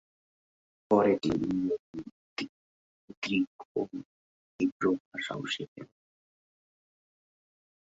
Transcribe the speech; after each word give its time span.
পরে 0.91 1.13
তিনি 1.23 1.45
ইংরেজি, 1.51 2.45
গ্রিক 3.23 3.55
ও 3.75 3.81
হিব্রু 4.59 4.91
ভাষাও 5.07 5.41
শেখেন। 5.45 5.87